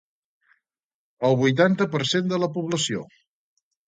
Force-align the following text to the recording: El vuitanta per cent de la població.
El 1.29 1.37
vuitanta 1.41 1.87
per 1.97 2.01
cent 2.13 2.31
de 2.31 2.39
la 2.45 2.49
població. 2.57 3.05